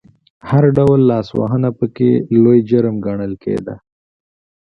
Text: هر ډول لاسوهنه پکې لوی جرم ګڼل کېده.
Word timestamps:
هر 0.49 0.63
ډول 0.77 0.99
لاسوهنه 1.09 1.69
پکې 1.77 2.11
لوی 2.41 2.59
جرم 2.69 2.95
ګڼل 3.05 3.33
کېده. 3.43 3.75